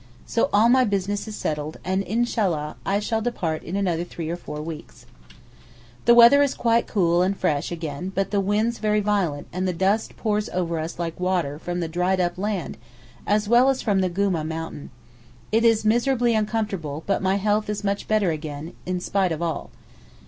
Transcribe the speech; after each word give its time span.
So 0.25 0.49
all 0.51 0.67
my 0.67 0.83
business 0.83 1.27
is 1.27 1.35
settled, 1.35 1.77
and, 1.85 2.01
Inshallah! 2.01 2.75
I 2.87 2.97
shall 2.99 3.21
depart 3.21 3.61
in 3.61 3.75
another 3.75 4.03
three 4.03 4.31
or 4.31 4.35
four 4.35 4.59
weeks. 4.59 5.05
The 6.05 6.15
weather 6.15 6.41
is 6.41 6.55
quite 6.55 6.87
cool 6.87 7.21
and 7.21 7.37
fresh 7.37 7.71
again 7.71 8.11
but 8.15 8.31
the 8.31 8.41
winds 8.41 8.79
very 8.79 8.99
violent 8.99 9.45
and 9.53 9.67
the 9.67 9.73
dust 9.73 10.17
pours 10.17 10.49
over 10.49 10.79
us 10.79 10.97
like 10.97 11.19
water 11.19 11.59
from 11.59 11.81
the 11.81 11.87
dried 11.87 12.19
up 12.19 12.39
land, 12.39 12.77
as 13.27 13.47
well 13.47 13.69
as 13.69 13.83
from 13.83 14.01
the 14.01 14.09
Goomeh 14.09 14.43
mountain. 14.47 14.89
It 15.51 15.63
is 15.63 15.85
miserably 15.85 16.33
uncomfortable, 16.33 17.03
but 17.05 17.21
my 17.21 17.35
health 17.35 17.69
is 17.69 17.83
much 17.83 18.07
better 18.07 18.31
again—spite 18.31 19.31
of 19.31 19.43
all. 19.43 19.69